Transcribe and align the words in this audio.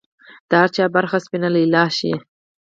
د 0.49 0.51
هر 0.61 0.69
چا 0.75 0.83
برخه 0.95 1.17
سپینه 1.25 1.49
لیلا 1.55 1.83
شي 1.97 2.11